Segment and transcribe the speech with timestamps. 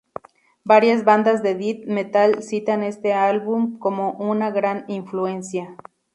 [0.63, 5.77] Varias bandas de death metal citan este álbum como una gran influencia.